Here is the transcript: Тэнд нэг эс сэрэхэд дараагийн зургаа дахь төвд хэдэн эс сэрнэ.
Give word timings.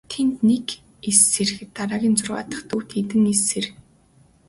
Тэнд 0.11 0.35
нэг 0.49 0.67
эс 1.09 1.19
сэрэхэд 1.33 1.69
дараагийн 1.77 2.15
зургаа 2.17 2.43
дахь 2.49 2.65
төвд 2.69 2.89
хэдэн 2.95 3.23
эс 3.33 3.41
сэрнэ. 3.49 3.77